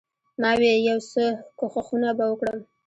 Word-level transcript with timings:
ما 0.41 0.51
وې 0.59 0.73
يو 0.87 0.99
څه 1.11 1.23
کښښونه 1.59 2.09
به 2.17 2.25
وکړم. 2.29 2.59